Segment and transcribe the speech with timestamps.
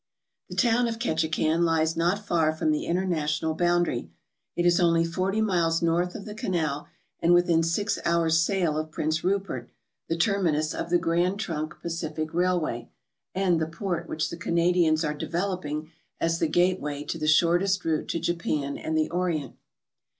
[0.49, 4.09] The town of Ketchikan lies not far from the inter national boundary.
[4.55, 6.87] It is only forty miles north of the tanal
[7.19, 9.69] and within six hours' sail of Prince Rupert,
[10.09, 12.89] the terminus of the Grand Trunk Pacific Railway
[13.35, 18.07] and the port which the Canadians are developing as the gateway to the shortest route
[18.07, 19.55] to Japan and the Orient.